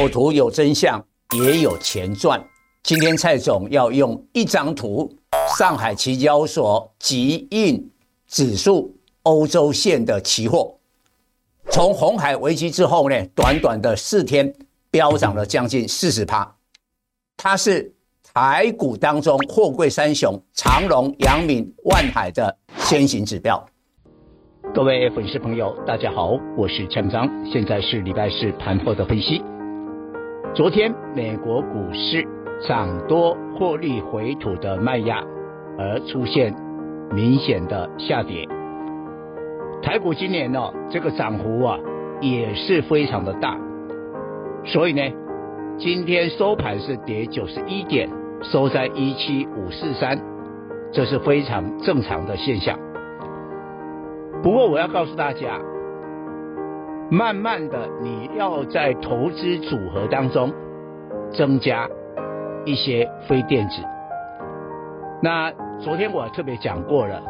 [0.00, 1.04] 有图有真相，
[1.36, 2.42] 也有钱赚。
[2.82, 5.14] 今天蔡总要用一张图，
[5.58, 7.86] 上海期交所集运
[8.26, 10.74] 指数欧洲线的期货，
[11.70, 14.50] 从红海危机之后呢，短短的四天
[14.90, 16.50] 飙涨了将近四十趴。
[17.36, 17.92] 它是
[18.32, 23.62] 台股当中货柜三雄长荣、阳明、万海的先行指标。
[24.74, 29.42] 各位粉丝朋友，大家好，我是蔡明彰，现在是礼拜四盘后的分析。
[30.52, 32.26] 昨天美国股市
[32.66, 35.22] 涨多获利回吐的卖压，
[35.78, 36.52] 而出现
[37.12, 38.48] 明显的下跌。
[39.80, 41.78] 台股今年呢、哦，这个涨幅啊
[42.20, 43.56] 也是非常的大，
[44.64, 45.02] 所以呢，
[45.78, 48.10] 今天收盘是跌九十一点，
[48.42, 50.20] 收在一七五四三，
[50.90, 52.76] 这是非常正常的现象。
[54.42, 55.60] 不过我要告诉大家，
[57.10, 60.52] 慢慢的你要在投资组合当中
[61.32, 61.88] 增加
[62.64, 63.82] 一些非电子。
[65.20, 67.20] 那昨天我特别讲过了，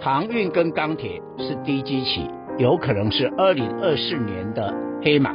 [0.00, 2.28] 航运跟钢铁是低基期，
[2.58, 5.30] 有可能是二零二四年的黑马。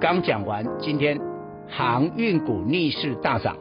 [0.00, 1.20] 刚讲完，今天
[1.68, 3.56] 航运股逆势大涨。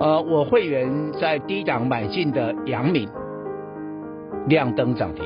[0.00, 3.08] 呃，我会员在低档买进的阳明。
[4.48, 5.24] 亮灯涨停。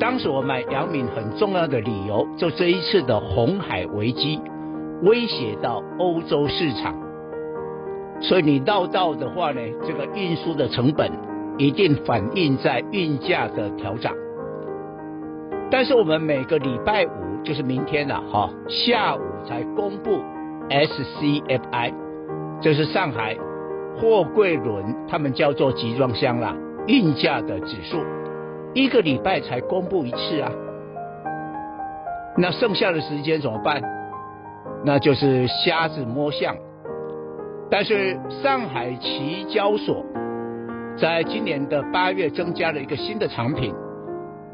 [0.00, 4.40] 当时我买杨敏很重要的理由，就这一次的红海危机
[5.02, 6.94] 威胁到欧洲市场，
[8.18, 11.12] 所以你绕道的话呢，这个运输的成本
[11.58, 14.10] 一定反映在运价的调整。
[15.70, 20.18] 但是我们每个礼拜五就是明天了哈，下午才公布
[20.70, 21.92] SCFI，
[22.62, 23.36] 这是上海
[24.00, 26.56] 货柜轮，他们叫做集装箱啦。
[26.86, 27.98] 运价的指数，
[28.74, 30.50] 一个礼拜才公布一次啊，
[32.36, 33.82] 那剩下的时间怎么办？
[34.84, 36.56] 那就是瞎子摸象。
[37.70, 40.04] 但是上海期交所
[40.96, 43.74] 在今年的八月增加了一个新的产品，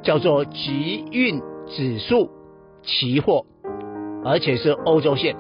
[0.03, 2.31] 叫做集运指数
[2.83, 3.45] 期货，
[4.25, 5.37] 而且是欧洲线。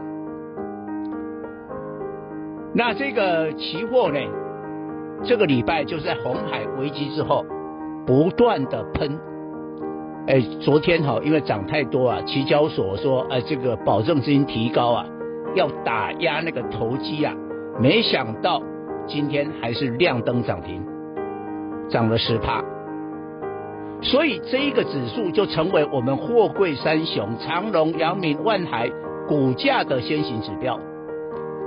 [2.74, 4.18] 那这个期货呢？
[5.24, 7.44] 这个礼拜就是在红海危机之后，
[8.06, 9.18] 不断的喷。
[10.28, 15.06] 哎，昨天哈，因为涨太多啊，期交所说，哎，这个保证金提高啊，
[15.54, 17.34] 要打压那个投机啊，
[17.80, 18.60] 没想到
[19.06, 20.84] 今天还是亮灯涨停，
[21.88, 22.64] 涨了十趴。
[24.02, 28.90] 所以这一个指数就成为我们货柜三雄长荣、阳明、万海
[29.28, 30.78] 股价的先行指标。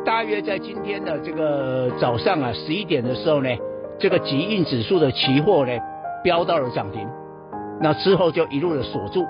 [0.06, 3.50] 大约在今天的这个早上啊，十一点的时候呢，
[3.98, 5.72] 这个集运指数的期货呢，
[6.24, 7.08] 飙到了涨停，
[7.82, 9.26] 那之后就一路的锁住。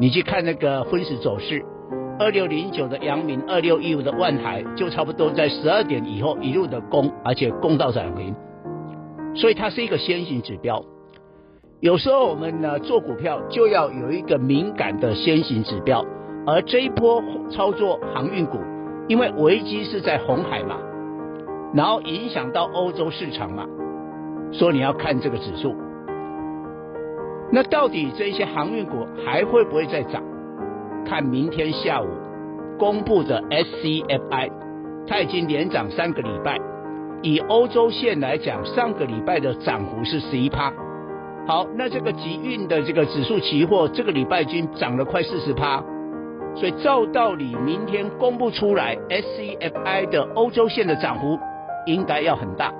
[0.00, 1.64] 你去看那个分时走势，
[2.18, 8.34] 二六零九的阳明，二六一五的万海，就差不多在十二点以后一路的攻，而且攻到涨停，
[9.34, 10.82] 所以它是一个先行指标。
[11.80, 16.04] 有时候我们呢做股票就要有一个敏感的先行指标，
[16.46, 18.58] 而这一波操作航运股。
[19.08, 20.76] 因为危机是在红海嘛，
[21.72, 23.64] 然后影响到欧洲市场嘛，
[24.52, 25.74] 所以你要看这个指数。
[27.50, 30.22] 那到底这些航运股还会不会再涨？
[31.06, 32.06] 看明天下午
[32.78, 34.50] 公布的 SCFI，
[35.06, 36.58] 它已经连涨三个礼拜。
[37.22, 40.72] 以欧洲线来讲，上个礼拜的涨幅是十一趴。
[41.46, 45.82] 好，那这个集运的这个指数期货，这个礼拜已经涨了快四十趴。
[46.54, 51.38] 所以照道理，明天公布出来，SCFI 的欧洲线的涨幅
[51.86, 52.72] 应该要很大，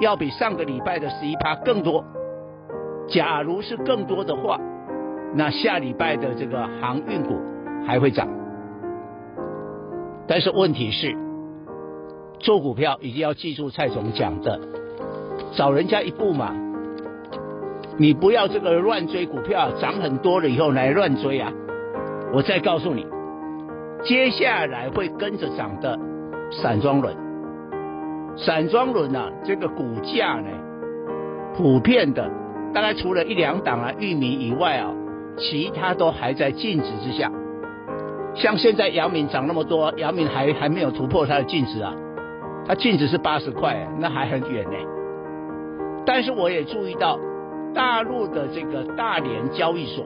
[0.00, 2.04] 要比上个礼拜的十一趴更多。
[3.10, 4.58] 假如是更多的话，
[5.34, 7.38] 那下礼拜的这个航运股
[7.86, 8.28] 还会涨。
[10.26, 11.16] 但是问题是，
[12.38, 14.60] 做股票一定要记住蔡总讲的，
[15.56, 16.54] 早人家一步嘛，
[17.98, 21.52] 你不要这个乱追股票，涨很多了以后来乱追啊。
[22.32, 23.04] 我再告诉你，
[24.04, 25.98] 接下来会跟着涨的
[26.52, 27.16] 散装轮，
[28.36, 30.48] 散装轮啊，这个股价呢，
[31.56, 32.30] 普遍的，
[32.72, 34.92] 大概除了一两档啊，玉米以外啊，
[35.36, 37.30] 其他都还在净值之下。
[38.34, 41.92] 像现在姚明涨那么多，姚明还还没有突破它的净值啊，
[42.66, 44.76] 它净值是八十块，那还很远呢。
[46.06, 47.18] 但是我也注意到，
[47.74, 50.04] 大陆的这个大连交易所。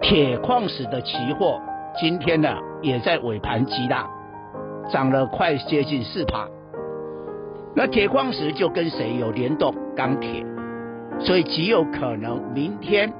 [0.00, 1.60] 铁矿石的期货
[2.00, 4.06] 今天呢也在尾盘急拉，
[4.90, 6.46] 涨了快接近四趴。
[7.74, 9.74] 那铁矿石就跟谁有联动？
[9.96, 10.44] 钢铁，
[11.20, 13.12] 所以极有可能明天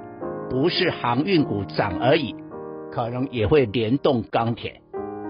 [0.51, 2.35] 不是航运股涨而已，
[2.91, 4.81] 可能也会联动钢铁。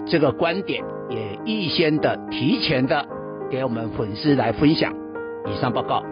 [0.05, 3.05] 这个观点也预先的、提前的
[3.49, 4.93] 给我们粉丝来分享。
[5.45, 6.03] 以上报告。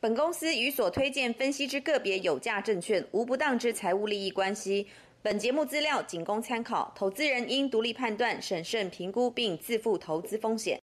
[0.00, 4.86] 本公司与所推荐分析之个别有价证券无不当之财务利益关系。
[5.20, 10.78] 本节目资料仅供参考，投资人应独立判断、审慎评估并自负投资风险。